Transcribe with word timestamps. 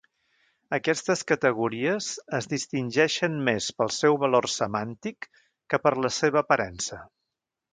Aquestes 0.75 1.19
categories 1.31 2.07
es 2.39 2.49
distingeixen 2.55 3.35
més 3.49 3.67
pel 3.81 3.93
seu 3.99 4.17
valor 4.27 4.49
semàntic 4.55 5.29
que 5.75 5.81
per 5.85 5.97
la 6.07 6.13
seva 6.21 6.43
aparença. 6.47 7.03